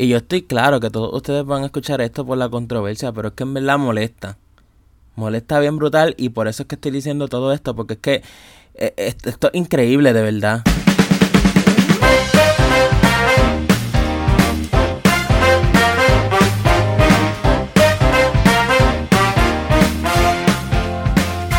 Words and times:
Y 0.00 0.06
yo 0.06 0.18
estoy 0.18 0.42
claro 0.42 0.78
que 0.78 0.90
todos 0.90 1.12
ustedes 1.12 1.44
van 1.44 1.64
a 1.64 1.66
escuchar 1.66 2.00
esto 2.00 2.24
por 2.24 2.38
la 2.38 2.48
controversia, 2.48 3.10
pero 3.10 3.28
es 3.28 3.34
que 3.34 3.42
en 3.42 3.52
verdad 3.52 3.78
molesta. 3.78 4.38
Molesta 5.16 5.58
bien 5.58 5.76
brutal 5.76 6.14
y 6.16 6.28
por 6.28 6.46
eso 6.46 6.62
es 6.62 6.68
que 6.68 6.76
estoy 6.76 6.92
diciendo 6.92 7.26
todo 7.26 7.52
esto, 7.52 7.74
porque 7.74 7.94
es 7.94 7.98
que 7.98 8.22
eh, 8.74 8.94
esto 8.96 9.48
es 9.48 9.54
increíble 9.54 10.12
de 10.12 10.22
verdad. 10.22 10.62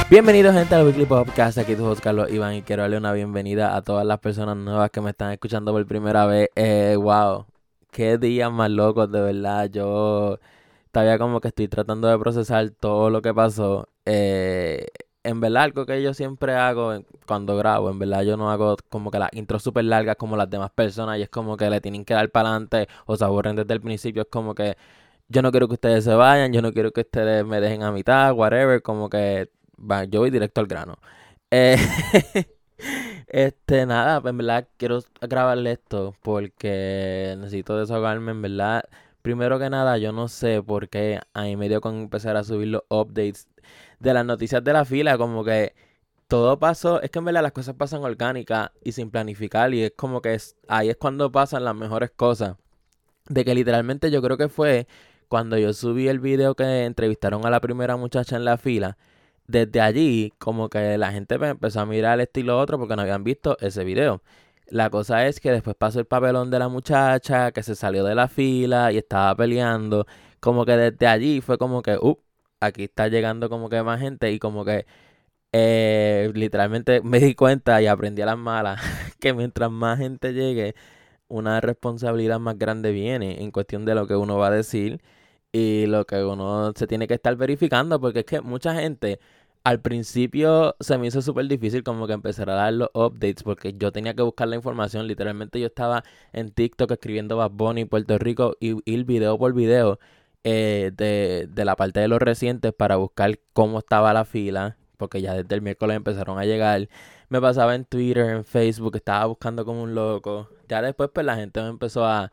Bienvenidos 0.10 0.56
gente 0.56 0.76
al 0.76 0.86
Weekly 0.86 1.06
Podcast, 1.06 1.58
aquí 1.58 1.76
tu 1.76 1.86
host 1.86 2.02
Carlos 2.02 2.32
Iván 2.32 2.56
y 2.56 2.62
quiero 2.62 2.84
darle 2.84 2.96
una 2.96 3.12
bienvenida 3.12 3.76
a 3.76 3.82
todas 3.82 4.06
las 4.06 4.20
personas 4.20 4.56
nuevas 4.56 4.92
que 4.92 5.02
me 5.02 5.10
están 5.10 5.34
escuchando 5.34 5.74
por 5.74 5.86
primera 5.86 6.26
vez. 6.26 6.50
Eh, 6.56 6.96
wow, 6.98 7.46
qué 7.92 8.18
días 8.18 8.52
más 8.52 8.70
locos, 8.70 9.12
de 9.12 9.22
verdad. 9.22 9.70
Yo 9.70 10.40
todavía 10.92 11.18
como 11.20 11.42
que 11.42 11.50
estoy 11.50 11.68
tratando 11.68 12.08
de 12.08 12.18
procesar 12.20 12.70
todo 12.72 13.10
lo 13.10 13.22
que 13.22 13.34
pasó. 13.34 13.90
Eh, 14.06 14.88
en 15.24 15.40
verdad, 15.42 15.64
algo 15.64 15.86
que 15.86 16.02
yo 16.02 16.14
siempre 16.14 16.56
hago 16.56 17.04
cuando 17.28 17.58
grabo, 17.58 17.90
en 17.90 18.00
verdad 18.00 18.24
yo 18.24 18.38
no 18.38 18.52
hago 18.52 18.78
como 18.90 19.12
que 19.12 19.20
las 19.20 19.30
intros 19.34 19.64
súper 19.64 19.86
largas 19.86 20.16
como 20.18 20.38
las 20.38 20.50
demás 20.50 20.72
personas 20.72 21.20
y 21.20 21.24
es 21.24 21.30
como 21.30 21.58
que 21.58 21.70
le 21.70 21.82
tienen 21.82 22.06
que 22.06 22.14
dar 22.14 22.30
para 22.32 22.50
adelante 22.50 22.88
o 23.06 23.18
se 23.18 23.26
aburren 23.26 23.56
desde 23.56 23.74
el 23.74 23.82
principio. 23.82 24.24
Es 24.24 24.30
como 24.30 24.56
que 24.56 24.78
yo 25.30 25.42
no 25.42 25.52
quiero 25.52 25.68
que 25.68 25.76
ustedes 25.76 26.04
se 26.06 26.14
vayan, 26.16 26.54
yo 26.54 26.62
no 26.62 26.74
quiero 26.74 26.92
que 26.92 27.02
ustedes 27.02 27.46
me 27.46 27.62
dejen 27.62 27.84
a 27.84 27.92
mitad, 27.92 28.34
whatever, 28.34 28.82
como 28.82 29.10
que 29.10 29.50
yo 30.10 30.20
voy 30.22 30.32
directo 30.32 30.62
al 30.62 30.68
grano. 30.68 30.98
Eh, 31.52 31.78
este, 33.30 33.86
nada, 33.86 34.22
en 34.28 34.38
verdad 34.38 34.68
quiero 34.78 35.00
grabarle 35.22 35.74
esto 35.74 36.16
porque 36.22 37.36
necesito 37.38 37.78
desahogarme, 37.78 38.32
en 38.32 38.42
verdad. 38.42 38.84
Primero 39.22 39.60
que 39.60 39.70
nada, 39.70 39.98
yo 39.98 40.12
no 40.12 40.28
sé 40.28 40.64
por 40.64 40.90
qué 40.90 41.20
a 41.34 41.44
mí 41.44 41.56
me 41.56 41.70
dio 41.70 41.82
con 41.82 41.96
empezar 42.00 42.38
a 42.38 42.44
subir 42.44 42.70
los 42.70 42.84
updates 42.90 43.48
de 44.00 44.14
las 44.14 44.26
noticias 44.26 44.64
de 44.64 44.74
la 44.74 44.86
fila, 44.86 45.18
como 45.18 45.44
que 45.44 45.74
todo 46.28 46.60
pasó, 46.60 47.02
es 47.02 47.12
que 47.12 47.20
en 47.20 47.26
verdad 47.26 47.44
las 47.44 47.52
cosas 47.54 47.76
pasan 47.76 48.04
orgánicas 48.04 48.72
y 48.84 48.92
sin 48.94 49.12
planificar 49.12 49.74
y 49.74 49.84
es 49.84 49.94
como 49.96 50.22
que 50.22 50.38
ahí 50.68 50.90
es 50.90 50.98
cuando 50.98 51.32
pasan 51.32 51.66
las 51.66 51.76
mejores 51.76 52.12
cosas. 52.12 52.58
De 53.28 53.46
que 53.46 53.56
literalmente 53.56 54.12
yo 54.12 54.22
creo 54.22 54.38
que 54.38 54.50
fue 54.50 54.88
cuando 55.28 55.58
yo 55.58 55.74
subí 55.74 56.08
el 56.08 56.20
video 56.20 56.56
que 56.56 56.86
entrevistaron 56.86 57.46
a 57.46 57.50
la 57.52 57.62
primera 57.62 57.96
muchacha 57.98 58.36
en 58.38 58.46
la 58.46 58.58
fila 58.58 58.98
desde 59.50 59.82
allí, 59.82 60.32
como 60.38 60.70
que 60.70 60.98
la 60.98 61.12
gente 61.12 61.36
empezó 61.36 61.82
a 61.82 61.86
mirar 61.86 62.20
esto 62.20 62.40
y 62.40 62.44
lo 62.44 62.60
otro 62.60 62.78
porque 62.78 62.96
no 62.96 63.02
habían 63.02 63.24
visto 63.24 63.58
ese 63.60 63.84
video. 63.84 64.22
La 64.68 64.90
cosa 64.92 65.28
es 65.28 65.40
que 65.40 65.52
después 65.52 65.76
pasó 65.76 66.00
el 66.00 66.06
papelón 66.06 66.52
de 66.52 66.60
la 66.60 66.70
muchacha 66.70 67.52
que 67.52 67.64
se 67.64 67.76
salió 67.76 68.04
de 68.04 68.16
la 68.16 68.28
fila 68.28 68.92
y 68.92 68.98
estaba 68.98 69.36
peleando. 69.36 70.06
Como 70.40 70.66
que 70.66 70.78
desde 70.78 71.08
allí 71.08 71.42
fue 71.42 71.58
como 71.58 71.82
que, 71.82 71.98
uh, 71.98 72.18
aquí 72.60 72.84
está 72.86 73.08
llegando 73.08 73.50
como 73.50 73.70
que 73.70 73.82
más 73.84 74.00
gente 74.00 74.32
y 74.32 74.40
como 74.40 74.66
que 74.66 74.86
eh, 75.52 76.32
literalmente 76.36 77.02
me 77.02 77.20
di 77.20 77.36
cuenta 77.36 77.82
y 77.82 77.88
aprendí 77.88 78.22
a 78.22 78.28
las 78.28 78.38
malas 78.38 78.82
que 79.20 79.34
mientras 79.34 79.72
más 79.72 80.00
gente 80.00 80.34
llegue, 80.34 80.76
una 81.28 81.62
responsabilidad 81.62 82.40
más 82.40 82.58
grande 82.58 82.92
viene 82.92 83.42
en 83.44 83.52
cuestión 83.52 83.86
de 83.86 83.96
lo 83.96 84.08
que 84.08 84.16
uno 84.16 84.38
va 84.38 84.48
a 84.48 84.52
decir 84.52 85.02
y 85.52 85.86
lo 85.88 86.06
que 86.06 86.24
uno 86.24 86.74
se 86.76 86.88
tiene 86.88 87.08
que 87.08 87.16
estar 87.16 87.36
verificando 87.36 88.00
porque 88.00 88.20
es 88.20 88.26
que 88.26 88.42
mucha 88.42 88.76
gente 88.76 89.20
al 89.64 89.82
principio 89.82 90.76
se 90.80 90.98
me 90.98 91.08
hizo 91.08 91.22
súper 91.22 91.48
difícil 91.48 91.84
como 91.84 92.08
que 92.08 92.14
empezar 92.14 92.50
a 92.50 92.54
dar 92.56 92.74
los 92.74 92.90
updates 92.94 93.44
porque 93.44 93.74
yo 93.74 93.92
tenía 93.92 94.14
que 94.16 94.22
buscar 94.24 94.48
la 94.48 94.56
información. 94.56 95.08
Literalmente 95.08 95.60
yo 95.60 95.68
estaba 95.68 96.04
en 96.34 96.52
TikTok 96.52 96.92
escribiendo 96.92 97.38
Bad 97.38 97.52
Bunny 97.52 97.86
Puerto 97.86 98.18
Rico 98.18 98.56
y 98.60 98.78
ir 98.90 99.06
video 99.06 99.38
por 99.38 99.54
video 99.54 100.00
eh, 100.44 100.92
de, 100.96 101.48
de 101.52 101.66
la 101.66 101.76
parte 101.76 102.00
de 102.00 102.08
los 102.08 102.20
recientes 102.20 102.74
para 102.74 102.96
buscar 102.96 103.40
cómo 103.54 103.80
estaba 103.80 104.14
la 104.14 104.26
fila. 104.26 104.78
Porque 104.98 105.22
ya 105.22 105.34
desde 105.34 105.56
el 105.56 105.62
miércoles 105.62 105.96
empezaron 105.98 106.40
a 106.40 106.46
llegar. 106.46 106.90
Me 107.30 107.40
pasaba 107.42 107.76
en 107.76 107.86
Twitter, 107.86 108.26
en 108.30 108.46
Facebook, 108.46 108.96
estaba 108.96 109.26
buscando 109.26 109.66
como 109.66 109.84
un 109.84 109.96
loco. 109.96 110.50
Ya 110.68 110.82
después 110.82 111.10
pues 111.14 111.26
la 111.26 111.36
gente 111.36 111.62
me 111.62 111.70
empezó 111.70 112.06
a, 112.06 112.32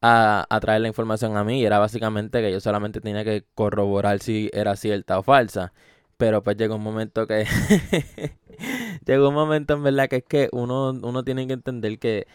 a, 0.00 0.46
a 0.48 0.60
traer 0.60 0.80
la 0.82 0.88
información 0.88 1.36
a 1.36 1.44
mí 1.44 1.60
y 1.60 1.64
era 1.66 1.78
básicamente 1.78 2.40
que 2.40 2.52
yo 2.52 2.60
solamente 2.60 3.00
tenía 3.00 3.24
que 3.24 3.44
corroborar 3.54 4.20
si 4.20 4.50
era 4.52 4.76
cierta 4.76 5.18
o 5.18 5.22
falsa. 5.22 5.72
Pero 6.18 6.42
pues 6.42 6.56
llegó 6.56 6.76
un 6.76 6.82
momento 6.82 7.26
que... 7.26 7.46
llegó 9.06 9.28
un 9.28 9.34
momento 9.34 9.74
en 9.74 9.82
verdad 9.84 10.08
que 10.08 10.16
es 10.16 10.24
que 10.24 10.48
uno, 10.52 10.90
uno 10.90 11.24
tiene 11.24 11.46
que 11.46 11.52
entender 11.54 11.98
que 11.98 12.26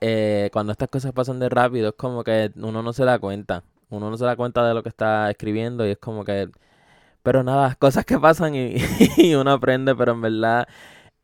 eh, 0.00 0.50
cuando 0.52 0.72
estas 0.72 0.88
cosas 0.88 1.12
pasan 1.12 1.38
de 1.40 1.48
rápido 1.48 1.88
es 1.90 1.94
como 1.94 2.24
que 2.24 2.52
uno 2.56 2.82
no 2.82 2.92
se 2.92 3.04
da 3.04 3.18
cuenta. 3.18 3.64
Uno 3.90 4.10
no 4.10 4.16
se 4.18 4.24
da 4.24 4.36
cuenta 4.36 4.66
de 4.66 4.74
lo 4.74 4.82
que 4.82 4.88
está 4.90 5.30
escribiendo 5.30 5.86
y 5.86 5.90
es 5.92 5.98
como 5.98 6.24
que... 6.24 6.50
Pero 7.22 7.42
nada, 7.44 7.74
cosas 7.80 8.04
que 8.04 8.18
pasan 8.18 8.54
y, 8.54 9.34
uno 9.34 9.52
aprende, 9.52 9.94
pero 9.96 10.12
en 10.12 10.20
verdad, 10.22 10.68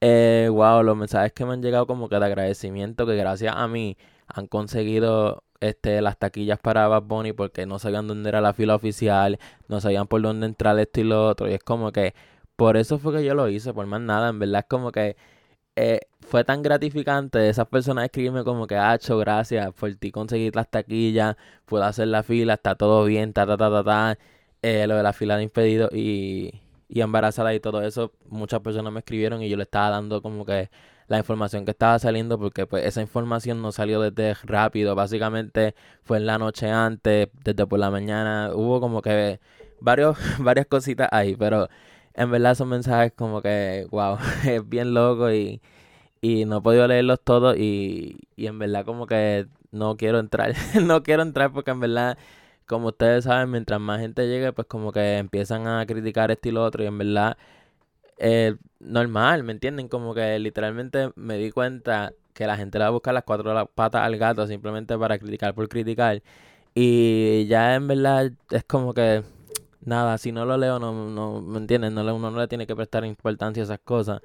eh, 0.00 0.48
wow, 0.50 0.82
los 0.82 0.96
mensajes 0.96 1.32
que 1.32 1.44
me 1.46 1.54
han 1.54 1.62
llegado 1.62 1.86
como 1.86 2.08
que 2.08 2.18
de 2.18 2.26
agradecimiento, 2.26 3.06
que 3.06 3.16
gracias 3.16 3.54
a 3.56 3.68
mí 3.68 3.96
han 4.28 4.46
conseguido 4.46 5.44
este, 5.60 6.00
las 6.00 6.18
taquillas 6.18 6.58
para 6.58 6.88
Bad 6.88 7.02
Bunny 7.02 7.32
porque 7.32 7.66
no 7.66 7.78
sabían 7.78 8.08
dónde 8.08 8.28
era 8.28 8.40
la 8.40 8.52
fila 8.52 8.74
oficial, 8.74 9.38
no 9.68 9.80
sabían 9.80 10.06
por 10.06 10.22
dónde 10.22 10.46
entrar 10.46 10.78
esto 10.78 11.00
y 11.00 11.04
lo 11.04 11.26
otro. 11.28 11.48
Y 11.48 11.54
es 11.54 11.62
como 11.62 11.92
que 11.92 12.14
por 12.56 12.76
eso 12.76 12.98
fue 12.98 13.14
que 13.14 13.24
yo 13.24 13.34
lo 13.34 13.48
hice, 13.48 13.72
por 13.74 13.86
más 13.86 14.00
nada. 14.00 14.30
En 14.30 14.38
verdad 14.38 14.60
es 14.60 14.66
como 14.68 14.92
que 14.92 15.16
eh, 15.76 16.00
fue 16.20 16.44
tan 16.44 16.62
gratificante 16.62 17.48
esas 17.48 17.66
personas 17.68 18.04
escribirme 18.04 18.44
como 18.44 18.66
que, 18.66 18.76
Hacho, 18.76 19.18
gracias 19.18 19.72
por 19.74 19.94
ti 19.96 20.10
conseguir 20.10 20.54
las 20.56 20.68
taquillas, 20.70 21.36
puedo 21.64 21.84
hacer 21.84 22.08
la 22.08 22.22
fila, 22.22 22.54
está 22.54 22.74
todo 22.76 23.04
bien, 23.04 23.32
ta, 23.32 23.46
ta, 23.46 23.56
ta, 23.56 23.70
ta, 23.70 23.84
ta. 23.84 24.18
Eh, 24.62 24.86
lo 24.86 24.96
de 24.96 25.02
la 25.02 25.12
fila 25.14 25.36
de 25.38 25.44
impedido 25.44 25.88
y, 25.92 26.60
y 26.90 27.00
embarazada 27.02 27.54
y 27.54 27.60
todo 27.60 27.82
eso, 27.82 28.12
muchas 28.28 28.60
personas 28.60 28.92
me 28.92 28.98
escribieron 28.98 29.42
y 29.42 29.48
yo 29.48 29.56
le 29.56 29.62
estaba 29.62 29.90
dando 29.90 30.20
como 30.22 30.44
que 30.44 30.70
la 31.06 31.18
información 31.18 31.64
que 31.64 31.70
estaba 31.70 31.98
saliendo 31.98 32.38
porque 32.38 32.66
pues 32.66 32.84
esa 32.84 33.00
información 33.00 33.62
no 33.62 33.72
salió 33.72 34.00
desde 34.00 34.34
rápido, 34.44 34.94
básicamente 34.94 35.74
fue 36.02 36.18
en 36.18 36.26
la 36.26 36.38
noche 36.38 36.70
antes, 36.70 37.28
desde 37.44 37.66
por 37.66 37.78
la 37.78 37.90
mañana, 37.90 38.50
hubo 38.54 38.80
como 38.80 39.02
que 39.02 39.40
varios, 39.80 40.16
varias 40.40 40.66
cositas 40.66 41.08
ahí, 41.12 41.36
pero 41.36 41.68
en 42.14 42.30
verdad 42.30 42.54
son 42.56 42.68
mensajes 42.70 43.12
como 43.12 43.40
que, 43.40 43.86
wow, 43.90 44.18
es 44.46 44.68
bien 44.68 44.92
loco 44.92 45.32
y, 45.32 45.60
y 46.20 46.44
no 46.44 46.58
he 46.58 46.60
podido 46.60 46.88
leerlos 46.88 47.20
todos 47.22 47.56
y, 47.56 48.18
y 48.36 48.46
en 48.46 48.58
verdad 48.58 48.84
como 48.84 49.06
que 49.06 49.46
no 49.72 49.96
quiero 49.96 50.18
entrar, 50.18 50.54
no 50.82 51.02
quiero 51.02 51.22
entrar 51.22 51.52
porque 51.52 51.70
en 51.70 51.80
verdad 51.80 52.18
como 52.70 52.88
ustedes 52.88 53.24
saben, 53.24 53.50
mientras 53.50 53.80
más 53.80 54.00
gente 54.00 54.28
llegue, 54.28 54.52
pues 54.52 54.68
como 54.68 54.92
que 54.92 55.18
empiezan 55.18 55.66
a 55.66 55.84
criticar 55.86 56.30
esto 56.30 56.48
y 56.50 56.52
lo 56.52 56.64
otro. 56.64 56.84
Y 56.84 56.86
en 56.86 56.98
verdad, 56.98 57.36
eh, 58.18 58.56
normal, 58.80 59.42
¿me 59.44 59.52
entienden? 59.52 59.88
Como 59.88 60.14
que 60.14 60.38
literalmente 60.38 61.10
me 61.16 61.36
di 61.36 61.50
cuenta 61.50 62.12
que 62.34 62.46
la 62.46 62.56
gente 62.56 62.78
le 62.78 62.84
va 62.84 62.88
a 62.88 62.90
buscar 62.92 63.14
las 63.14 63.24
cuatro 63.24 63.66
patas 63.74 64.02
al 64.02 64.16
gato 64.18 64.46
simplemente 64.46 64.96
para 64.98 65.18
criticar 65.18 65.54
por 65.54 65.68
criticar. 65.68 66.22
Y 66.74 67.46
ya 67.48 67.74
en 67.74 67.88
verdad 67.88 68.32
es 68.50 68.64
como 68.64 68.94
que, 68.94 69.24
nada, 69.82 70.16
si 70.18 70.32
no 70.32 70.44
lo 70.46 70.56
leo, 70.56 70.78
no, 70.78 70.92
no 71.10 71.42
¿me 71.42 71.58
entienden? 71.58 71.94
No, 71.94 72.02
uno 72.14 72.30
no 72.30 72.38
le 72.40 72.48
tiene 72.48 72.66
que 72.68 72.76
prestar 72.76 73.04
importancia 73.04 73.62
a 73.62 73.64
esas 73.64 73.80
cosas. 73.80 74.22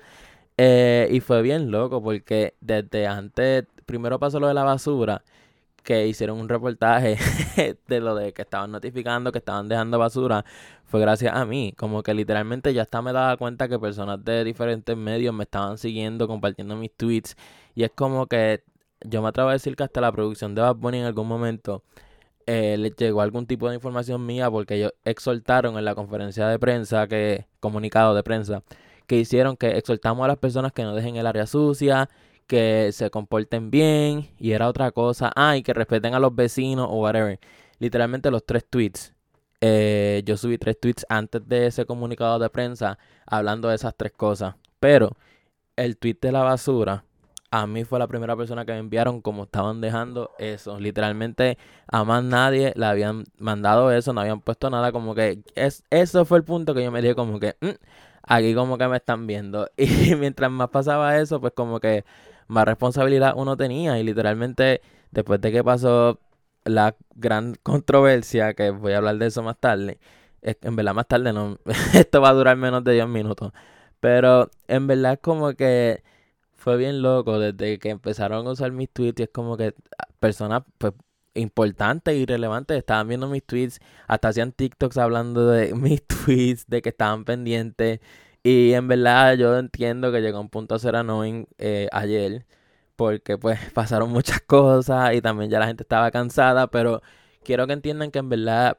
Eh, 0.57 1.09
y 1.11 1.19
fue 1.21 1.41
bien 1.41 1.71
loco 1.71 2.01
porque 2.03 2.55
desde 2.61 3.07
antes, 3.07 3.65
primero 3.87 4.19
pasó 4.19 4.39
lo 4.39 4.47
de 4.47 4.53
la 4.53 4.63
basura 4.63 5.23
que 5.85 6.07
hicieron 6.07 6.39
un 6.39 6.49
reportaje 6.49 7.17
de 7.87 7.99
lo 8.01 8.15
de 8.15 8.33
que 8.33 8.41
estaban 8.41 8.71
notificando, 8.71 9.31
que 9.31 9.37
estaban 9.37 9.69
dejando 9.69 9.99
basura, 9.99 10.43
fue 10.83 10.99
gracias 10.99 11.33
a 11.35 11.45
mí. 11.45 11.73
Como 11.77 12.03
que 12.03 12.13
literalmente 12.13 12.73
ya 12.73 12.81
hasta 12.81 13.01
me 13.01 13.13
daba 13.13 13.37
cuenta 13.37 13.69
que 13.69 13.79
personas 13.79 14.25
de 14.25 14.43
diferentes 14.43 14.97
medios 14.97 15.33
me 15.33 15.43
estaban 15.43 15.77
siguiendo, 15.77 16.27
compartiendo 16.27 16.75
mis 16.75 16.91
tweets. 16.91 17.37
Y 17.75 17.83
es 17.83 17.91
como 17.95 18.27
que 18.27 18.63
yo 19.01 19.21
me 19.21 19.29
atrevo 19.29 19.49
a 19.49 19.53
decir 19.53 19.75
que 19.75 19.83
hasta 19.83 20.01
la 20.01 20.11
producción 20.11 20.55
de 20.55 20.61
Bad 20.61 20.75
Bunny 20.75 20.99
en 20.99 21.05
algún 21.05 21.27
momento 21.27 21.83
eh, 22.47 22.77
les 22.77 22.95
llegó 22.95 23.21
algún 23.21 23.47
tipo 23.47 23.69
de 23.69 23.75
información 23.75 24.25
mía 24.25 24.49
porque 24.51 24.75
ellos 24.75 24.93
exhortaron 25.03 25.77
en 25.77 25.85
la 25.85 25.95
conferencia 25.95 26.47
de 26.47 26.59
prensa, 26.59 27.07
que 27.07 27.45
comunicado 27.59 28.15
de 28.15 28.23
prensa, 28.23 28.63
que 29.07 29.17
hicieron 29.17 29.57
que 29.57 29.77
exhortamos 29.77 30.25
a 30.25 30.27
las 30.27 30.37
personas 30.37 30.71
que 30.71 30.83
no 30.83 30.95
dejen 30.95 31.15
el 31.15 31.27
área 31.27 31.47
sucia, 31.47 32.09
que 32.47 32.91
se 32.93 33.09
comporten 33.09 33.71
bien 33.71 34.29
y 34.39 34.51
era 34.51 34.67
otra 34.67 34.91
cosa. 34.91 35.31
Ah, 35.35 35.55
que 35.63 35.73
respeten 35.73 36.13
a 36.13 36.19
los 36.19 36.35
vecinos 36.35 36.87
o 36.89 37.01
whatever. 37.01 37.39
Literalmente 37.79 38.31
los 38.31 38.45
tres 38.45 38.65
tweets. 38.69 39.13
Eh, 39.61 40.21
yo 40.25 40.37
subí 40.37 40.57
tres 40.57 40.79
tweets 40.79 41.05
antes 41.09 41.47
de 41.47 41.67
ese 41.67 41.85
comunicado 41.85 42.39
de 42.39 42.49
prensa 42.49 42.99
hablando 43.25 43.69
de 43.69 43.75
esas 43.75 43.95
tres 43.95 44.11
cosas. 44.13 44.55
Pero 44.79 45.11
el 45.75 45.97
tweet 45.97 46.17
de 46.21 46.31
la 46.31 46.43
basura, 46.43 47.03
a 47.51 47.67
mí 47.67 47.83
fue 47.85 47.99
la 47.99 48.07
primera 48.07 48.35
persona 48.35 48.65
que 48.65 48.73
me 48.73 48.79
enviaron 48.79 49.21
como 49.21 49.43
estaban 49.43 49.81
dejando 49.81 50.31
eso. 50.39 50.79
Literalmente 50.79 51.57
a 51.87 52.03
más 52.03 52.23
nadie 52.23 52.73
le 52.75 52.85
habían 52.85 53.23
mandado 53.37 53.91
eso, 53.91 54.13
no 54.13 54.21
habían 54.21 54.41
puesto 54.41 54.69
nada 54.69 54.91
como 54.91 55.15
que... 55.15 55.41
Es, 55.55 55.83
eso 55.89 56.25
fue 56.25 56.37
el 56.39 56.43
punto 56.43 56.73
que 56.73 56.83
yo 56.83 56.91
me 56.91 57.01
dije 57.01 57.15
como 57.15 57.39
que... 57.39 57.55
Mm, 57.61 57.69
aquí 58.27 58.53
como 58.55 58.77
que 58.77 58.87
me 58.87 58.97
están 58.97 59.27
viendo. 59.27 59.69
Y 59.77 60.15
mientras 60.15 60.51
más 60.51 60.69
pasaba 60.69 61.17
eso, 61.17 61.39
pues 61.41 61.53
como 61.55 61.79
que 61.79 62.05
más 62.47 62.65
responsabilidad 62.65 63.33
uno 63.35 63.57
tenía. 63.57 63.99
Y 63.99 64.03
literalmente 64.03 64.81
después 65.11 65.41
de 65.41 65.51
que 65.51 65.63
pasó 65.63 66.19
la 66.65 66.95
gran 67.15 67.55
controversia, 67.63 68.53
que 68.53 68.71
voy 68.71 68.93
a 68.93 68.97
hablar 68.97 69.17
de 69.17 69.27
eso 69.27 69.43
más 69.43 69.57
tarde, 69.59 69.99
en 70.41 70.75
verdad 70.75 70.93
más 70.93 71.07
tarde 71.07 71.33
no, 71.33 71.57
esto 71.93 72.21
va 72.21 72.29
a 72.29 72.33
durar 72.33 72.57
menos 72.57 72.83
de 72.83 72.93
10 72.93 73.07
minutos, 73.07 73.51
pero 73.99 74.49
en 74.67 74.87
verdad 74.87 75.19
como 75.21 75.53
que 75.53 76.03
fue 76.53 76.77
bien 76.77 77.01
loco 77.01 77.39
desde 77.39 77.79
que 77.79 77.89
empezaron 77.89 78.47
a 78.47 78.51
usar 78.51 78.71
mis 78.71 78.89
tweets 78.89 79.19
y 79.19 79.23
es 79.23 79.29
como 79.29 79.57
que 79.57 79.73
personas 80.19 80.63
pues 80.77 80.93
importantes 81.35 82.15
y 82.15 82.25
relevantes 82.25 82.77
estaban 82.77 83.07
viendo 83.07 83.27
mis 83.27 83.43
tweets, 83.43 83.79
hasta 84.07 84.29
hacían 84.29 84.51
TikToks 84.51 84.97
hablando 84.97 85.47
de 85.47 85.73
mis 85.75 86.05
tweets, 86.05 86.65
de 86.67 86.81
que 86.81 86.89
estaban 86.89 87.25
pendientes 87.25 87.99
y 88.45 88.73
en 88.73 88.87
verdad 88.87 89.35
yo 89.37 89.57
entiendo 89.57 90.11
que 90.11 90.21
llegó 90.21 90.39
un 90.39 90.49
punto 90.49 90.75
a 90.75 90.79
ser 90.79 90.95
annoying 90.95 91.47
eh, 91.57 91.89
ayer 91.91 92.45
porque 92.95 93.37
pues 93.39 93.59
pasaron 93.73 94.11
muchas 94.11 94.41
cosas 94.41 95.15
y 95.15 95.21
también 95.21 95.49
ya 95.51 95.59
la 95.59 95.67
gente 95.67 95.83
estaba 95.83 96.11
cansada, 96.11 96.67
pero 96.67 97.01
quiero 97.43 97.67
que 97.67 97.73
entiendan 97.73 98.11
que 98.11 98.19
en 98.19 98.29
verdad 98.29 98.77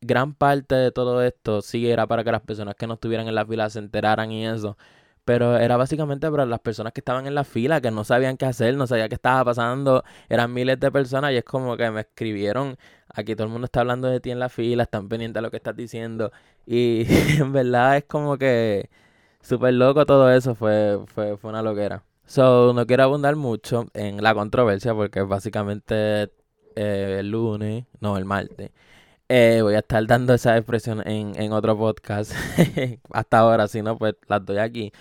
gran 0.00 0.34
parte 0.34 0.74
de 0.76 0.92
todo 0.92 1.22
esto 1.22 1.62
sí 1.62 1.90
era 1.90 2.06
para 2.06 2.24
que 2.24 2.32
las 2.32 2.42
personas 2.42 2.76
que 2.76 2.86
no 2.86 2.94
estuvieran 2.94 3.28
en 3.28 3.34
la 3.36 3.46
fila 3.46 3.70
se 3.70 3.80
enteraran 3.80 4.32
y 4.32 4.46
eso. 4.46 4.78
Pero 5.24 5.56
era 5.56 5.76
básicamente 5.76 6.30
para 6.30 6.44
las 6.46 6.60
personas 6.60 6.92
que 6.92 7.00
estaban 7.00 7.26
en 7.26 7.34
la 7.34 7.44
fila, 7.44 7.80
que 7.80 7.90
no 7.90 8.04
sabían 8.04 8.36
qué 8.36 8.46
hacer, 8.46 8.76
no 8.76 8.86
sabían 8.86 9.08
qué 9.08 9.14
estaba 9.14 9.44
pasando. 9.44 10.04
Eran 10.28 10.52
miles 10.52 10.78
de 10.80 10.90
personas 10.92 11.32
y 11.32 11.36
es 11.36 11.44
como 11.44 11.76
que 11.76 11.90
me 11.90 12.00
escribieron, 12.00 12.76
aquí 13.08 13.34
todo 13.34 13.46
el 13.46 13.52
mundo 13.52 13.66
está 13.66 13.80
hablando 13.80 14.08
de 14.08 14.20
ti 14.20 14.30
en 14.30 14.38
la 14.38 14.48
fila, 14.50 14.82
están 14.84 15.08
pendientes 15.08 15.34
de 15.36 15.42
lo 15.42 15.50
que 15.50 15.56
estás 15.56 15.76
diciendo. 15.76 16.30
Y 16.66 17.06
en 17.38 17.52
verdad 17.52 17.96
es 17.96 18.04
como 18.04 18.36
que 18.38 18.90
súper 19.40 19.74
loco 19.74 20.06
todo 20.06 20.30
eso, 20.30 20.54
fue, 20.54 20.98
fue, 21.06 21.36
fue 21.36 21.50
una 21.50 21.62
loquera. 21.62 22.04
So, 22.26 22.72
no 22.74 22.86
quiero 22.86 23.04
abundar 23.04 23.36
mucho 23.36 23.86
en 23.94 24.22
la 24.22 24.34
controversia 24.34 24.94
porque 24.94 25.20
básicamente 25.22 26.30
eh, 26.76 27.16
el 27.20 27.30
lunes, 27.30 27.84
no, 28.00 28.16
el 28.16 28.24
martes, 28.24 28.70
eh, 29.28 29.60
voy 29.62 29.74
a 29.74 29.78
estar 29.80 30.06
dando 30.06 30.34
esa 30.34 30.56
expresión 30.56 31.02
en, 31.06 31.40
en 31.40 31.52
otro 31.52 31.76
podcast. 31.78 32.32
Hasta 33.10 33.38
ahora, 33.38 33.68
si 33.68 33.82
no, 33.82 33.98
pues 33.98 34.14
las 34.28 34.44
doy 34.44 34.58
aquí. 34.58 34.92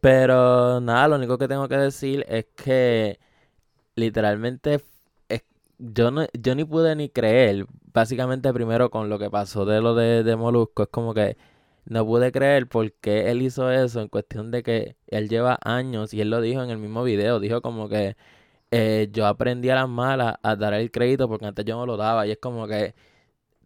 Pero 0.00 0.80
nada, 0.80 1.08
lo 1.08 1.16
único 1.16 1.38
que 1.38 1.48
tengo 1.48 1.68
que 1.68 1.76
decir 1.76 2.24
es 2.28 2.46
que 2.56 3.18
literalmente 3.96 4.80
yo, 5.78 6.10
no, 6.10 6.26
yo 6.34 6.54
ni 6.54 6.64
pude 6.64 6.94
ni 6.96 7.08
creer, 7.08 7.66
básicamente 7.92 8.52
primero 8.52 8.90
con 8.90 9.08
lo 9.08 9.18
que 9.18 9.30
pasó 9.30 9.64
de 9.64 9.80
lo 9.80 9.94
de, 9.94 10.22
de 10.24 10.36
Molusco, 10.36 10.84
es 10.84 10.88
como 10.88 11.14
que 11.14 11.36
no 11.86 12.04
pude 12.06 12.32
creer 12.32 12.68
por 12.68 12.92
qué 12.94 13.30
él 13.30 13.42
hizo 13.42 13.70
eso 13.70 14.00
en 14.00 14.08
cuestión 14.08 14.50
de 14.50 14.62
que 14.62 14.96
él 15.06 15.28
lleva 15.28 15.58
años 15.64 16.12
y 16.14 16.20
él 16.20 16.30
lo 16.30 16.40
dijo 16.40 16.62
en 16.62 16.70
el 16.70 16.78
mismo 16.78 17.04
video, 17.04 17.40
dijo 17.40 17.62
como 17.62 17.88
que 17.88 18.16
eh, 18.70 19.08
yo 19.12 19.26
aprendí 19.26 19.70
a 19.70 19.76
las 19.76 19.88
malas 19.88 20.36
a 20.42 20.56
dar 20.56 20.74
el 20.74 20.90
crédito 20.90 21.28
porque 21.28 21.46
antes 21.46 21.64
yo 21.64 21.76
no 21.76 21.86
lo 21.86 21.96
daba 21.96 22.26
y 22.26 22.32
es 22.32 22.38
como 22.38 22.66
que, 22.68 22.94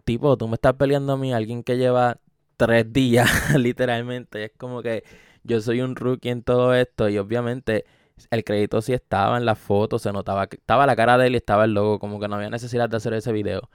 tipo, 0.04 0.36
tú 0.36 0.48
me 0.48 0.54
estás 0.54 0.74
peleando 0.74 1.14
a 1.14 1.16
mí, 1.16 1.32
alguien 1.32 1.62
que 1.62 1.76
lleva 1.76 2.18
tres 2.56 2.92
días 2.92 3.28
literalmente, 3.58 4.44
es 4.44 4.52
como 4.56 4.82
que 4.82 5.04
yo 5.44 5.60
soy 5.60 5.80
un 5.80 5.96
rookie 5.96 6.30
en 6.30 6.42
todo 6.42 6.74
esto 6.74 7.08
y 7.08 7.18
obviamente 7.18 7.84
el 8.30 8.44
crédito 8.44 8.80
sí 8.82 8.92
estaba 8.92 9.36
en 9.36 9.44
la 9.44 9.54
foto, 9.54 9.98
se 9.98 10.12
notaba 10.12 10.46
que 10.46 10.56
estaba 10.56 10.86
la 10.86 10.96
cara 10.96 11.18
de 11.18 11.26
él 11.28 11.34
y 11.34 11.36
estaba 11.36 11.64
el 11.64 11.74
logo, 11.74 11.98
como 11.98 12.20
que 12.20 12.28
no 12.28 12.36
había 12.36 12.50
necesidad 12.50 12.88
de 12.88 12.96
hacer 12.96 13.14
ese 13.14 13.32
video. 13.32 13.68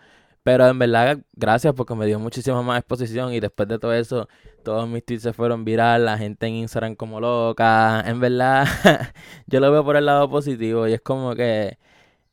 Pero 0.43 0.65
en 0.67 0.79
verdad, 0.79 1.19
gracias 1.33 1.73
porque 1.73 1.93
me 1.93 2.05
dio 2.05 2.19
muchísima 2.19 2.61
más 2.61 2.79
exposición 2.79 3.33
y 3.33 3.41
después 3.41 3.67
de 3.67 3.79
todo 3.79 3.93
eso, 3.93 4.29
todos 4.63 4.87
mis 4.87 5.03
tweets 5.05 5.23
se 5.23 5.33
fueron 5.33 5.65
viral, 5.65 6.05
la 6.05 6.17
gente 6.17 6.47
en 6.47 6.55
Instagram 6.55 6.95
como 6.95 7.19
loca. 7.19 8.01
En 8.07 8.21
verdad, 8.21 8.65
yo 9.47 9.59
lo 9.59 9.71
veo 9.71 9.83
por 9.83 9.97
el 9.97 10.05
lado 10.05 10.29
positivo 10.29 10.87
y 10.87 10.93
es 10.93 11.01
como 11.01 11.35
que, 11.35 11.77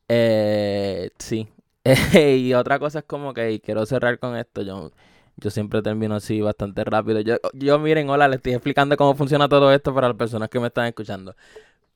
eh, 0.09 1.11
sí. 1.19 1.49
y 2.15 2.55
otra 2.55 2.79
cosa 2.79 3.01
es 3.01 3.05
como 3.05 3.35
que, 3.35 3.61
quiero 3.61 3.85
cerrar 3.87 4.19
con 4.19 4.37
esto, 4.37 4.63
yo, 4.63 4.91
yo 5.37 5.51
siempre 5.51 5.83
termino 5.83 6.15
así 6.17 6.41
bastante 6.41 6.85
rápido. 6.85 7.21
Yo, 7.21 7.37
yo 7.53 7.79
miren, 7.79 8.09
hola, 8.11 8.29
les 8.29 8.37
estoy 8.37 8.55
explicando 8.55 8.97
cómo 8.97 9.15
funciona 9.15 9.49
todo 9.49 9.73
esto 9.73 9.95
para 9.95 10.09
las 10.09 10.17
personas 10.17 10.49
que 10.49 10.61
me 10.61 10.69
están 10.69 10.87
escuchando. 10.87 11.37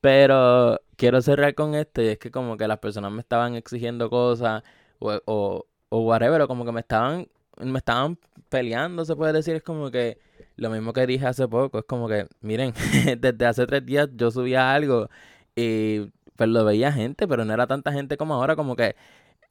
Pero 0.01 0.79
quiero 0.95 1.21
cerrar 1.21 1.55
con 1.55 1.75
esto 1.75 2.01
y 2.01 2.07
es 2.09 2.19
que 2.19 2.31
como 2.31 2.57
que 2.57 2.67
las 2.67 2.79
personas 2.79 3.11
me 3.11 3.21
estaban 3.21 3.55
exigiendo 3.55 4.09
cosas 4.09 4.63
o 4.99 5.65
o 5.89 6.01
whatever, 6.01 6.41
o 6.41 6.47
como 6.47 6.65
que 6.65 6.71
me 6.71 6.81
estaban, 6.81 7.27
me 7.57 7.79
estaban 7.79 8.17
peleando, 8.49 9.05
se 9.05 9.15
puede 9.15 9.33
decir, 9.33 9.55
es 9.55 9.63
como 9.63 9.91
que 9.91 10.19
lo 10.55 10.69
mismo 10.69 10.93
que 10.93 11.05
dije 11.07 11.25
hace 11.25 11.47
poco, 11.47 11.79
es 11.79 11.85
como 11.85 12.07
que, 12.07 12.27
miren, 12.41 12.73
desde 13.19 13.45
hace 13.45 13.65
tres 13.65 13.85
días 13.85 14.09
yo 14.15 14.31
subía 14.31 14.73
algo 14.73 15.09
y 15.55 16.11
pues 16.35 16.49
lo 16.49 16.63
veía 16.63 16.91
gente, 16.91 17.27
pero 17.27 17.43
no 17.43 17.53
era 17.53 17.67
tanta 17.67 17.91
gente 17.91 18.17
como 18.17 18.35
ahora, 18.35 18.55
como 18.55 18.75
que 18.75 18.95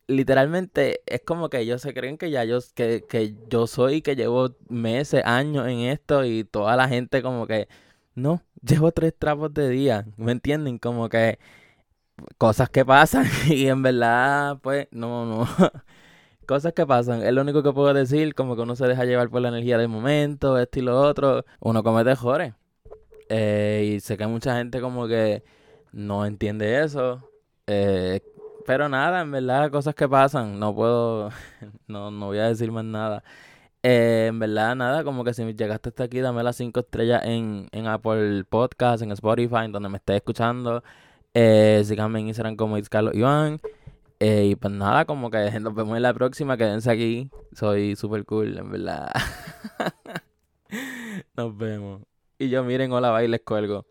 literalmente 0.09 1.03
es 1.07 1.21
como 1.23 1.51
que 1.51 1.61
ellos 1.61 1.83
se 1.83 1.95
creen 1.95 2.19
que 2.19 2.31
ya 2.31 2.45
yo, 2.45 2.59
que, 2.75 3.05
que 3.09 3.35
yo 3.49 3.67
soy, 3.67 4.03
que 4.03 4.17
llevo 4.17 4.57
meses, 4.69 5.23
años 5.25 5.69
en 5.69 5.81
esto 5.81 6.25
y 6.25 6.45
toda 6.45 6.77
la 6.77 6.89
gente 6.89 7.23
como 7.23 7.47
que, 7.47 7.69
no, 8.15 8.43
llevo 8.63 8.93
tres 8.93 9.15
trapos 9.17 9.55
de 9.55 9.69
día, 9.69 10.07
¿me 10.17 10.33
entienden? 10.33 10.79
Como 10.79 11.09
que 11.09 11.39
cosas 12.39 12.71
que 12.71 12.85
pasan 12.85 13.27
y 13.49 13.69
en 13.69 13.83
verdad, 13.83 14.59
pues, 14.63 14.89
no, 14.91 15.27
no. 15.27 15.49
cosas 16.47 16.73
que 16.73 16.87
pasan. 16.87 17.23
Es 17.23 17.33
lo 17.33 17.43
único 17.43 17.63
que 17.63 17.73
puedo 17.73 17.93
decir, 17.95 18.35
como 18.35 18.57
que 18.57 18.63
uno 18.63 18.75
se 18.77 18.87
deja 18.87 19.05
llevar 19.05 19.29
por 19.31 19.43
la 19.43 19.49
energía 19.49 19.79
del 19.79 19.89
momento, 19.89 20.59
esto 20.59 20.79
y 20.81 20.83
lo 20.83 21.01
otro. 21.01 21.45
Uno 21.61 21.83
comete 21.83 22.17
jores. 22.17 22.55
Eh, 23.29 23.97
y 23.97 24.01
sé 24.01 24.17
que 24.17 24.27
mucha 24.27 24.57
gente 24.57 24.81
como 24.81 25.07
que 25.07 25.45
no 25.93 26.25
entiende 26.27 26.83
eso. 26.83 27.31
Eh, 27.67 28.21
pero 28.69 28.87
nada, 28.91 29.23
en 29.23 29.31
verdad, 29.31 29.71
cosas 29.71 29.95
que 29.95 30.07
pasan. 30.07 30.61
No 30.61 30.75
puedo, 30.75 31.31
no, 31.89 32.11
no 32.11 32.27
voy 32.27 32.37
a 32.39 32.49
decir 32.49 32.71
más 32.71 32.85
nada. 32.85 33.25
Eh, 33.83 34.27
en 34.29 34.39
verdad, 34.39 34.77
nada, 34.77 35.05
como 35.05 35.25
que 35.25 35.33
si 35.33 35.43
llegaste 35.55 35.89
hasta 35.89 36.05
aquí, 36.05 36.21
dame 36.21 36.43
las 36.43 36.57
5 36.57 36.81
estrellas 36.81 37.23
en, 37.25 37.69
en 37.73 37.87
Apple 37.87 38.45
Podcast, 38.45 39.03
en 39.03 39.13
Spotify, 39.13 39.65
en 39.65 39.73
donde 39.73 39.89
me 39.89 39.97
estés 39.97 40.17
escuchando. 40.17 40.83
Eh, 41.33 41.81
síganme 41.83 42.21
en 42.21 42.29
Instagram 42.29 42.57
como 42.57 42.77
Carlos 42.91 43.15
Iván. 43.15 43.59
Eh, 44.21 44.49
y 44.51 44.57
pues 44.57 44.75
nada, 44.75 45.07
como 45.07 45.31
que 45.31 45.39
nos 45.61 45.75
vemos 45.75 45.97
en 45.97 46.03
la 46.03 46.13
próxima. 46.13 46.59
Quédense 46.59 46.91
aquí. 46.91 47.31
Soy 47.53 47.97
super 47.97 48.27
cool, 48.27 48.59
en 48.59 48.71
verdad. 48.71 49.11
nos 51.39 51.57
vemos. 51.57 52.03
Y 52.39 52.51
yo 52.51 52.63
miren, 52.65 52.93
hola, 52.93 53.09
bailes 53.09 53.41
cuelgo. 53.47 53.87